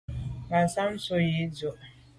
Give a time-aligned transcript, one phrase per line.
[0.47, 1.69] Ngassam ntshob yi ndù.